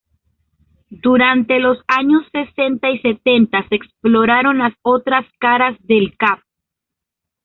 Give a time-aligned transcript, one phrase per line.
[1.03, 6.39] Durante los años sesenta y setenta se exploraron las otras caras de "El Cap".